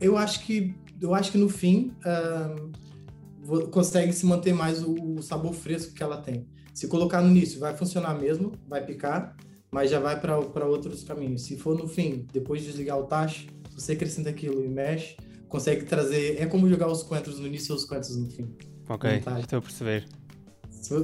[0.00, 5.22] eu acho que eu acho que no fim uh, consegue se manter mais o, o
[5.22, 6.46] sabor fresco que ela tem.
[6.74, 9.34] Se colocar no início, vai funcionar mesmo, vai picar,
[9.70, 11.42] mas já vai para outros caminhos.
[11.42, 15.16] Se for no fim, depois de desligar o tacho, você acrescenta aquilo e mexe,
[15.50, 16.40] consegue trazer.
[16.40, 18.48] É como jogar os coentros no início e os coentros no fim.
[18.88, 19.10] Ok,
[19.40, 20.06] estou a perceber.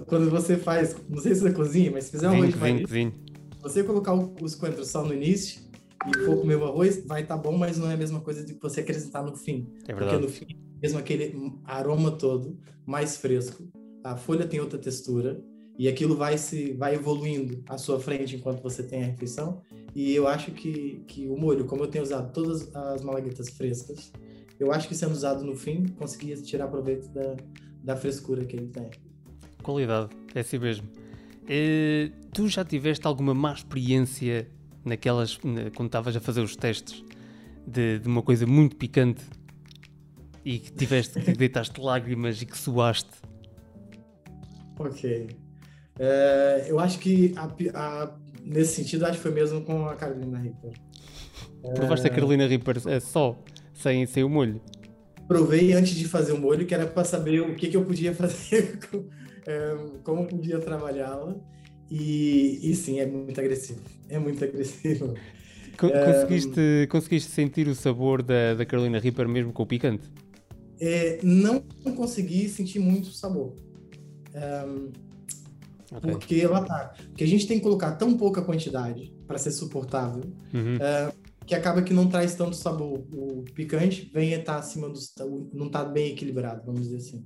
[0.06, 3.12] Quando você faz, não sei se você cozinha, mas se fizer um arroz de marisco,
[3.60, 5.60] você colocar os coentros só no início
[6.08, 8.42] e for comer o arroz, vai estar tá bom, mas não é a mesma coisa
[8.42, 9.68] de você acrescentar no fim.
[9.86, 10.22] É verdade.
[10.22, 13.68] Porque no fim, mesmo aquele aroma todo, mais fresco,
[14.02, 15.42] a folha tem outra textura,
[15.78, 19.60] e aquilo vai se vai evoluindo à sua frente enquanto você tem a refeição.
[19.94, 24.10] E eu acho que, que o molho, como eu tenho usado todas as malaguetas frescas,
[24.58, 27.36] eu acho que sendo usado no fim, conseguia tirar proveito da,
[27.82, 28.90] da frescura que ele tem.
[29.62, 30.88] Qualidade, é assim mesmo.
[31.48, 34.48] E, tu já tiveste alguma má experiência
[34.84, 37.04] naquelas quando estavas a fazer os testes
[37.66, 39.22] de, de uma coisa muito picante
[40.44, 43.10] e que tiveste que deitaste lágrimas e que suaste?
[44.78, 45.28] Ok.
[45.98, 48.14] É, eu acho que a, a,
[48.44, 50.72] nesse sentido, acho que foi mesmo com a Carolina Reaper.
[51.74, 52.10] Provaste é...
[52.10, 53.36] a Carolina Reaper é só,
[53.76, 54.60] sem, sem o molho?
[55.28, 58.12] Provei antes de fazer o molho, que era para saber o que, que eu podia
[58.14, 58.78] fazer,
[59.46, 61.36] é, como podia trabalhá-la.
[61.90, 63.80] E, e sim, é muito agressivo.
[64.08, 65.14] É muito agressivo.
[65.76, 70.10] Conseguiste, é, conseguiste sentir o sabor da, da Carolina Reaper mesmo com o picante?
[70.80, 71.60] É, não
[71.94, 73.54] consegui sentir muito sabor.
[74.34, 74.90] Um,
[75.92, 76.10] Okay.
[76.10, 76.94] Porque ela tá.
[77.08, 80.76] Porque a gente tem que colocar tão pouca quantidade para ser suportável uhum.
[80.76, 81.12] uh,
[81.46, 83.06] que acaba que não traz tanto sabor.
[83.14, 84.98] O picante vem estar tá acima do.
[85.54, 87.24] não tá bem equilibrado, vamos dizer assim.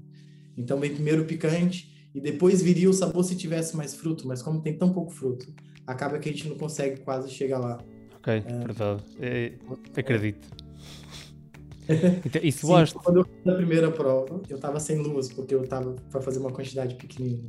[0.56, 4.42] Então vem primeiro o picante e depois viria o sabor se tivesse mais fruto, mas
[4.42, 5.46] como tem tão pouco fruto,
[5.86, 7.78] acaba que a gente não consegue quase chegar lá.
[8.16, 9.02] Ok, é, verdade.
[9.20, 9.52] É,
[9.96, 10.48] acredito.
[12.24, 15.66] então, isso Sim, quando eu fiz a primeira prova, eu tava sem luz, porque eu
[15.66, 17.48] tava para fazer uma quantidade pequenina.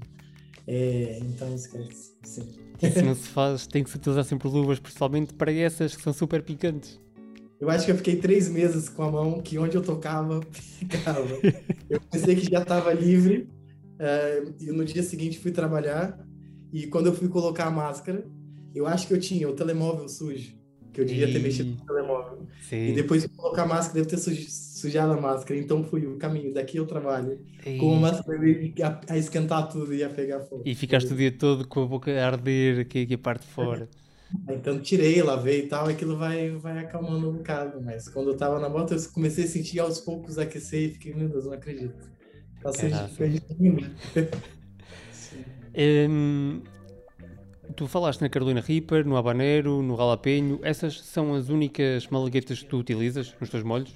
[0.73, 2.13] É, então esquece.
[2.23, 2.47] Sim.
[2.81, 6.13] Isso não se faz, tem que se utilizar sempre luvas, principalmente para essas que são
[6.13, 6.97] super picantes.
[7.59, 11.27] Eu acho que eu fiquei três meses com a mão que onde eu tocava, ficava.
[11.89, 13.49] eu pensei que já estava livre,
[13.99, 16.17] uh, e no dia seguinte fui trabalhar,
[16.71, 18.25] e quando eu fui colocar a máscara,
[18.73, 20.55] eu acho que eu tinha o telemóvel sujo,
[20.93, 21.33] que eu devia e...
[21.33, 22.47] ter mexido no telemóvel.
[22.61, 22.87] Sim.
[22.89, 25.59] E depois de colocar a máscara, deve ter sujado a máscara.
[25.59, 27.39] Então fui o caminho, daqui eu trabalho.
[27.65, 27.77] E...
[27.77, 28.39] Com a máscara
[28.83, 30.63] a, a, esquentar tudo e a pegar fogo.
[30.65, 33.53] E ficaste o dia todo com a boca a arder aqui, aqui a parte de
[33.53, 33.89] fora.
[34.47, 37.81] Então tirei, lavei e tal, aquilo vai, vai acalmando um bocado.
[37.81, 41.13] Mas quando eu tava na moto, eu comecei a sentir aos poucos aquecer e fiquei,
[41.13, 42.09] meu Deus, não acredito.
[42.61, 42.95] Passei de
[46.07, 46.61] um,
[47.75, 50.59] Tu falaste na Carolina Reaper, no Habanero, no Ralapenho.
[50.63, 53.93] Essas são as únicas malaguetas que tu utilizas nos teus molhos?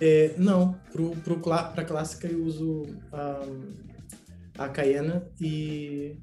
[0.00, 0.74] É, não,
[1.22, 3.74] para a clássica eu uso um,
[4.56, 6.16] a Cayena e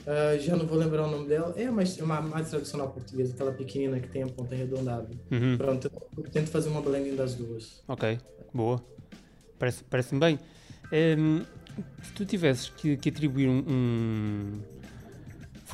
[0.00, 1.54] uh, já não vou lembrar o nome dela.
[1.56, 5.08] É, mas é uma mais tradicional portuguesa, aquela pequenina que tem a ponta arredondada.
[5.30, 5.56] Uhum.
[5.56, 7.82] Pronto, eu tento fazer uma blending das duas.
[7.86, 8.18] Ok,
[8.52, 8.82] boa.
[9.58, 10.38] Parece-me parece bem.
[10.92, 11.44] Um,
[12.02, 14.73] se tu tivesses que, que atribuir um, um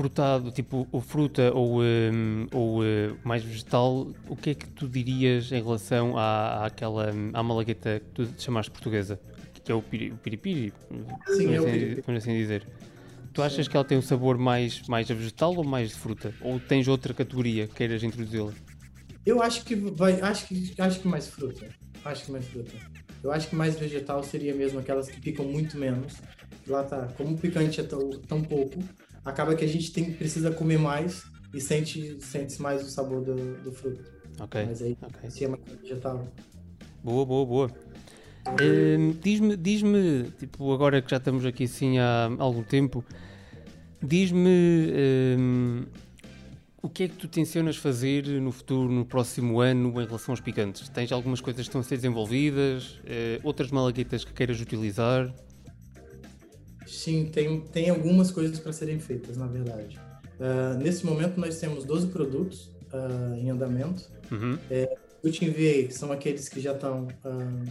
[0.00, 4.88] frutado, tipo o fruta ou, um, ou uh, mais vegetal, o que é que tu
[4.88, 9.20] dirias em relação à, àquela, à malagueta que tu chamaste portuguesa?
[9.62, 10.72] Que é o, piri, o piripiri,
[11.26, 12.02] Sim, é o assim, piripiri.
[12.06, 12.66] vamos assim dizer.
[13.34, 16.32] Tu achas que ela tem um sabor mais, mais vegetal ou mais de fruta?
[16.40, 18.52] Ou tens outra categoria que queiras introduzi-la?
[19.26, 20.18] Eu acho que vai.
[20.22, 21.66] Acho que, acho que mais fruta.
[22.02, 22.72] Acho que mais fruta.
[23.22, 26.14] Eu acho que mais vegetal seria mesmo aquelas que picam muito menos.
[26.66, 27.06] Lá tá.
[27.18, 28.82] Como o picante é tão, tão pouco,
[29.24, 33.62] acaba que a gente tem, precisa comer mais e sente, sente mais o sabor do,
[33.62, 34.04] do fruto.
[34.40, 35.30] Ok, Mas aí ok.
[35.30, 36.26] se é mais vegetal.
[37.02, 37.70] Boa, boa, boa.
[38.60, 43.04] Hum, diz-me, diz-me, tipo, agora que já estamos aqui assim há algum tempo,
[44.02, 44.92] diz-me
[45.38, 45.84] hum,
[46.82, 50.40] o que é que tu tencionas fazer no futuro, no próximo ano, em relação aos
[50.40, 50.88] picantes?
[50.88, 55.32] Tens algumas coisas que estão a ser desenvolvidas, eh, outras malaguetas que queiras utilizar?
[56.90, 59.98] Sim, tem, tem algumas coisas para serem feitas, na verdade.
[60.40, 64.10] Ah, nesse momento, nós temos 12 produtos ah, em andamento.
[64.30, 64.58] Uhum.
[65.22, 67.62] Eu te enviei, são aqueles que já estão ah,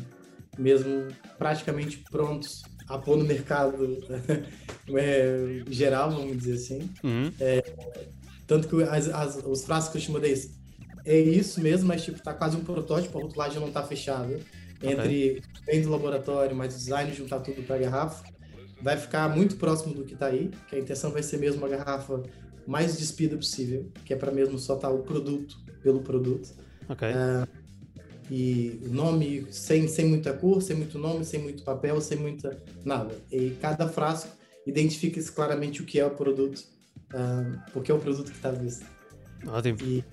[0.57, 3.97] mesmo praticamente prontos a pôr no mercado
[4.95, 6.89] eh, geral, vamos dizer assim.
[7.03, 7.31] Uhum.
[8.47, 10.33] Tanto que as, as, os frascos que eu te mandei
[11.05, 14.39] é isso mesmo, mas tipo, tá quase um protótipo, a rotulagem não tá fechada.
[14.81, 18.23] Entre vem do laboratório, mas o design juntar tudo para garrafa.
[18.81, 21.69] Vai ficar muito próximo do que tá aí, que a intenção vai ser mesmo uma
[21.69, 22.23] garrafa
[22.65, 26.49] mais despida possível, que é para mesmo só tá o produto pelo produto.
[26.87, 27.07] Ok.
[28.31, 32.61] E o nome sem, sem muita cor, sem muito nome, sem muito papel, sem muita
[32.85, 33.15] nada.
[33.31, 34.29] E cada frasco
[34.67, 36.61] identifica claramente o que é o produto,
[37.13, 38.85] ah, porque é o produto que está visto.
[39.47, 39.79] Ótimo.
[39.81, 40.03] E,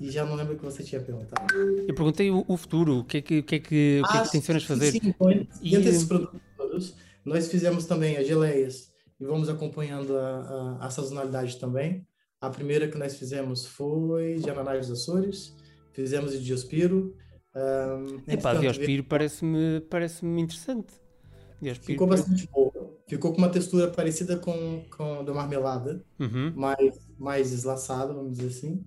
[0.00, 1.54] e já não lembro o que você tinha perguntado.
[1.54, 4.16] Eu perguntei o, o futuro, o que é que, o que, é que, o que,
[4.18, 4.92] é que tencionas sim, fazer?
[4.92, 6.94] Sim, dentro E- desses produtos
[7.28, 12.06] nós fizemos também as geleias e vamos acompanhando a, a, a sazonalidade também.
[12.40, 15.56] A primeira que nós fizemos foi de ananás dos Açores,
[15.92, 17.14] fizemos de Diospiro.
[17.54, 20.94] Um, Epá, Diospiro parece-me parece interessante.
[21.60, 22.98] Diospiro Ficou parece- bastante boa.
[23.08, 26.52] Ficou com uma textura parecida com, com a da marmelada, Uhum.
[26.54, 28.84] mais, mais eslaçada, vamos dizer assim.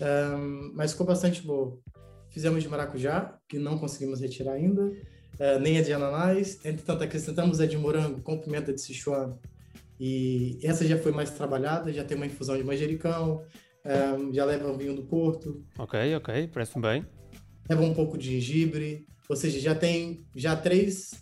[0.00, 1.78] Ahn, mas ficou bastante boa.
[2.30, 4.90] Fizemos de maracujá, que não conseguimos retirar ainda,
[5.38, 6.58] ah, nem a de ananás.
[6.64, 9.38] Entretanto, acrescentamos a de morango com pimenta de Sichuan.
[9.98, 13.42] E essa já foi mais trabalhada, já tem uma infusão de manjericão,
[14.32, 17.06] já leva um vinho do Porto, Ok, ok, parece-me bem.
[17.68, 21.12] leva um pouco de gengibre, ou seja, já tem já três,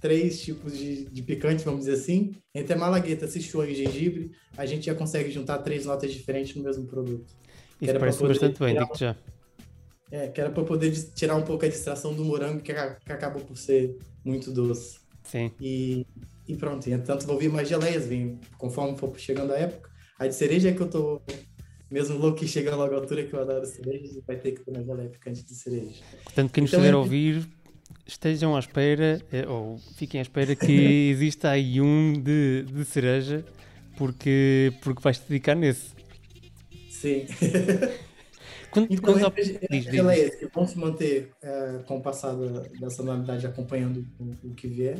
[0.00, 2.32] três tipos de, de picante, vamos dizer assim.
[2.54, 6.62] Entre a malagueta, Sichuan e gengibre, a gente já consegue juntar três notas diferentes no
[6.62, 7.34] mesmo produto.
[7.80, 9.16] Isso poder bastante bem, digo já.
[10.12, 13.40] É, que era para poder tirar um pouco a distração do morango, que, que acaba
[13.40, 14.98] por ser muito doce.
[15.24, 15.50] Sim.
[15.58, 16.06] E,
[16.46, 19.88] e pronto, e, tanto vou vir mais geleias, vim, conforme for chegando a época.
[20.18, 21.22] A de cereja é que eu tô
[21.90, 24.70] mesmo louco que chega logo à altura que eu adoro cerejas, vai ter que ter
[24.70, 25.94] uma geleia picante de cereja.
[26.24, 27.48] Portanto, quem nos Então, estiver a é- ouvir,
[28.06, 33.44] estejam à espera, eh, ou fiquem à espera que exista aí um de, de cereja,
[33.96, 35.88] porque, porque vais-te dedicar nesse.
[36.90, 37.24] Sim.
[38.72, 42.62] Quando, Então, quando- é, diz, é, que vão se manter é, com o passar da,
[42.80, 44.98] da sazonalidade acompanhando o, o que vier.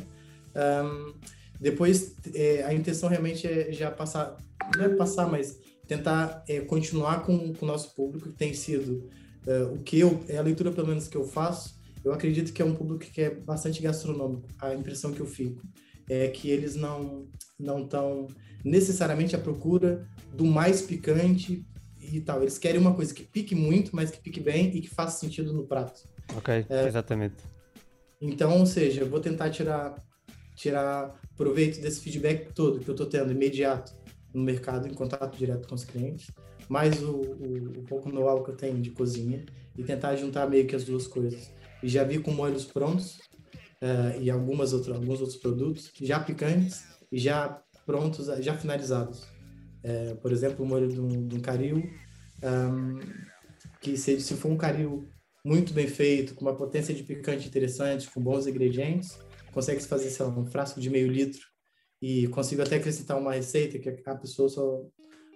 [0.55, 1.13] Ahn,
[1.59, 4.37] depois, é, a intenção realmente é já passar,
[4.77, 9.09] não é passar, mas tentar é, continuar com, com o nosso público, que tem sido
[9.47, 12.61] é, o que eu, é a leitura pelo menos que eu faço, eu acredito que
[12.61, 14.47] é um público que é bastante gastronômico.
[14.59, 15.61] A impressão que eu fico
[16.09, 17.27] é que eles não
[17.59, 18.27] não estão
[18.63, 21.65] necessariamente à procura do mais picante
[22.17, 22.41] e tal.
[22.41, 25.53] Eles querem uma coisa que pique muito, mas que pique bem e que faça sentido
[25.53, 26.07] no prato.
[26.35, 26.87] Ok, É.
[26.87, 27.43] exatamente.
[28.21, 29.95] Então, ou seja, eu vou tentar tirar
[30.55, 33.91] tirar proveito desse feedback todo que eu estou tendo imediato
[34.33, 36.27] no mercado, em contato direto com os clientes,
[36.69, 39.43] mais o, o, o pouco know-how que eu tenho de cozinha
[39.77, 41.51] e tentar juntar meio que as duas coisas.
[41.81, 43.19] E já vi com molhos prontos
[43.81, 49.23] eh, e algumas outras, alguns outros produtos já picantes e já prontos, já finalizados.
[49.83, 51.83] Eh, por exemplo, o molho de um, de um caril,
[52.43, 52.99] ahm,
[53.81, 55.09] que se, se for um caril
[55.43, 59.17] muito bem feito, com uma potência de picante interessante, com bons ingredientes,
[59.51, 61.45] consegue se fazer, sei lá, um frasco de meio litro
[62.01, 64.81] e consigo até acrescentar uma receita que a pessoa só,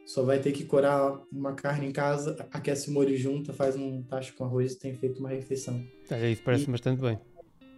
[0.06, 4.02] só vai ter que corar uma carne em casa, aquece o molho junto, faz um
[4.04, 5.86] tacho com arroz e tem feito uma refeição.
[6.10, 7.20] É, isso parece bastante bem.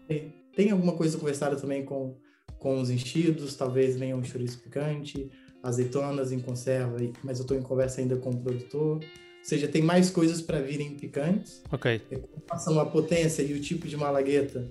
[0.08, 2.18] Tem, tem alguma coisa conversada também com,
[2.58, 5.30] com os enchidos, talvez venha um chouriço picante,
[5.63, 8.98] azeitonas em conserva, mas eu estou em conversa ainda com o produtor.
[8.98, 9.02] Ou
[9.43, 11.62] seja, tem mais coisas para virem picantes.
[11.72, 14.69] Ok, É, com relação à potência e o tipo de malagueta,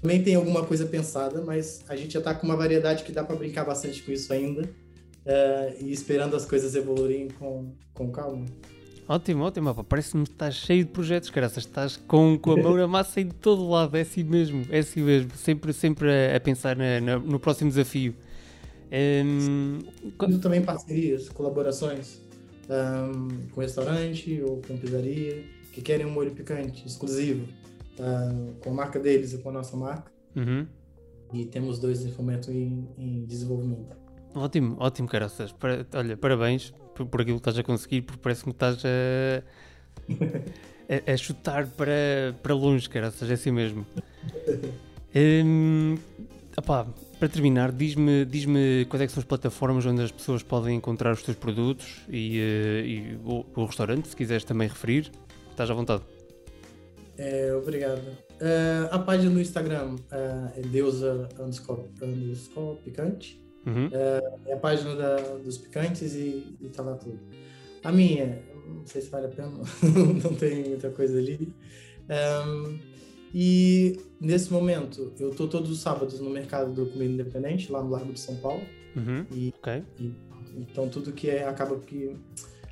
[0.00, 3.24] também tem alguma coisa pensada, mas a gente já está com uma variedade que dá
[3.24, 4.68] para brincar bastante com isso ainda.
[5.24, 8.44] uh, e esperando as coisas evoluírem com, com calma.
[9.08, 9.84] Ótimo, ótimo.
[9.84, 11.64] Parece-me que estás cheio de projetos, caraças.
[11.64, 13.96] Estás com, com a mão na massa em todo lado.
[13.96, 15.30] É assim mesmo, é assim mesmo.
[15.36, 18.14] Sempre, sempre a, a pensar na, na, no próximo desafio.
[18.92, 19.78] Um,
[20.16, 22.20] quando também parcerias, colaborações
[22.68, 27.48] um, com restaurante ou com pizzaria que querem um molho picante exclusivo
[27.98, 30.10] uh, com a marca deles e com a nossa marca.
[30.36, 30.66] Uhum.
[31.32, 33.96] E temos dois em fomento em, em desenvolvimento.
[34.34, 35.52] Ótimo, ótimo, caraças.
[35.52, 39.42] Para, olha, parabéns por, por, aquilo que estás a conseguir, porque parece-me que estás a,
[40.88, 43.84] a, a, chutar para, para longe, caraças, é assim mesmo.
[45.14, 45.96] Um,
[46.56, 46.86] opá,
[47.24, 48.44] para terminar, diz-me diz
[48.86, 52.86] quais é são as plataformas onde as pessoas podem encontrar os teus produtos e, uh,
[52.86, 55.10] e o, o, restaurante, se quiseres também referir.
[55.50, 56.02] Estás à vontade.
[57.16, 58.02] É, obrigado.
[58.02, 63.42] Uh, a página no Instagram uh, é deusa underscore, underscore picante.
[63.64, 63.86] Uhum.
[63.86, 67.18] Uh, é a página da, dos picantes e, e tá lá tudo.
[67.82, 69.48] A minha, não sei se vale a pena,
[70.22, 71.54] não tem muita coisa ali.
[72.06, 72.78] Um,
[73.34, 77.90] e nesse momento, eu tô todos os sábados no mercado do comida independente, lá no
[77.90, 78.62] Largo de São Paulo.
[78.94, 79.26] Uhum.
[79.32, 79.82] E, okay.
[79.98, 80.14] e,
[80.56, 82.16] então tudo que é, acaba que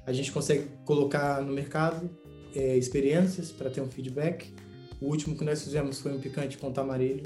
[0.07, 2.09] a gente consegue colocar no mercado
[2.55, 4.55] é, experiências para ter um feedback.
[5.01, 7.25] O último que nós fizemos foi um picante com tamarilho,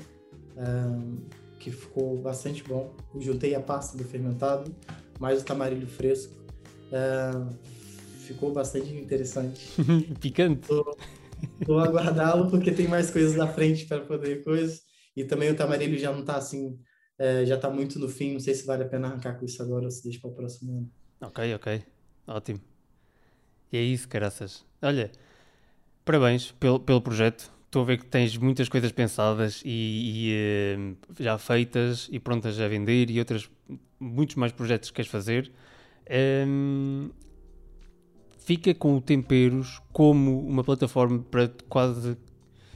[0.57, 1.18] um,
[1.59, 2.94] que ficou bastante bom.
[3.14, 4.75] Eu juntei a pasta do fermentado,
[5.20, 6.33] mais o tamarilho fresco.
[6.90, 7.51] Um,
[8.20, 9.68] ficou bastante interessante.
[10.20, 10.68] Picante.
[10.68, 10.96] Tô,
[11.64, 14.81] tô aguardá-lo porque tem mais coisas na frente para poder coisas.
[15.16, 16.79] E também o tamarilho já não está assim,
[17.18, 18.33] é, já está muito no fim.
[18.33, 20.35] Não sei se vale a pena arrancar com isso agora ou se deixa para o
[20.35, 20.90] próximo ano.
[21.20, 21.83] Ok, ok.
[22.27, 22.61] Ótimo.
[23.72, 24.64] E é isso, caraças.
[24.83, 25.11] Olha,
[26.05, 27.53] parabéns pelo, pelo projeto.
[27.66, 32.61] Estou a ver que tens muitas coisas pensadas e, e uh, já feitas e prontas
[32.61, 33.51] a vender e outras,
[33.99, 35.53] muitos mais projetos que queres fazer.
[36.46, 37.11] Um,
[38.47, 42.17] fica com o Temperos como uma plataforma para quase,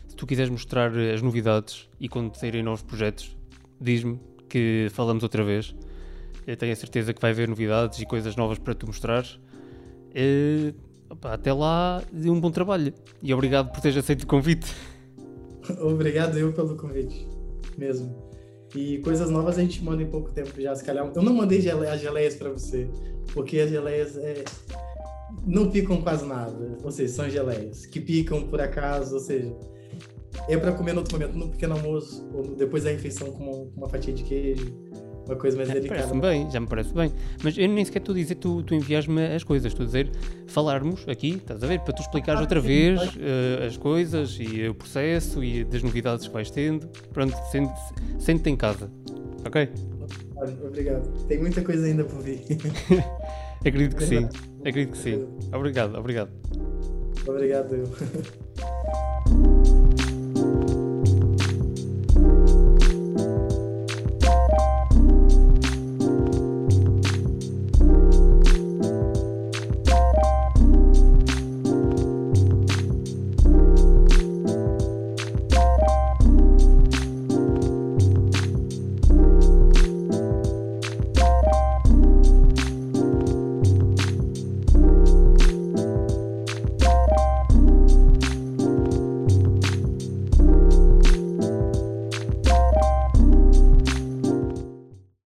[0.08, 3.36] se tu quiseres mostrar as novidades e quando saírem novos projetos,
[3.80, 5.72] diz-me que falamos outra vez.
[6.44, 9.38] Eu tenho a certeza que vai haver novidades e coisas novas para tu mostrares.
[10.08, 10.74] Uh,
[11.08, 12.92] Opa, até lá, um bom trabalho.
[13.22, 14.74] E obrigado por teres aceito o convite.
[15.80, 17.28] obrigado eu pelo convite,
[17.78, 18.28] mesmo.
[18.74, 21.08] E coisas novas a gente manda em pouco tempo já, se calhar.
[21.14, 21.86] Eu não mandei gele...
[21.86, 22.88] as geleias para você,
[23.32, 24.42] porque as geleias é...
[25.46, 26.78] não picam quase nada.
[26.82, 29.54] Ou seja, são geleias que picam por acaso, ou seja,
[30.48, 33.88] é para comer no outro momento, no pequeno almoço, ou depois da refeição com uma
[33.88, 34.90] fatia de queijo
[35.30, 36.00] uma coisa mais já delicada.
[36.00, 37.12] Parece-me bem, já me parece bem.
[37.42, 40.10] Mas eu nem sequer estou a dizer, tu, tu envias-me as coisas, estou a dizer,
[40.48, 44.36] falarmos aqui, estás a ver, para tu explicares ah, outra sim, vez uh, as coisas
[44.40, 46.88] e o processo e das novidades que vais tendo.
[47.12, 48.90] Pronto, sente-te sente em casa,
[49.46, 49.68] ok?
[50.66, 51.08] Obrigado.
[51.26, 52.42] Tem muita coisa ainda por vir.
[53.64, 54.28] Acredito que sim.
[54.60, 55.28] Acredito que sim.
[55.52, 56.30] Obrigado, obrigado.
[57.26, 57.84] Obrigado eu.